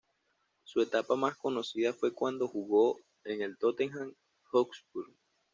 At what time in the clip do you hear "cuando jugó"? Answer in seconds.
2.11-2.97